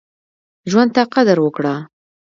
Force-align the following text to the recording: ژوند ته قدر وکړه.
ژوند 0.71 0.89
ته 0.95 1.01
قدر 1.13 1.37
وکړه. 1.41 1.75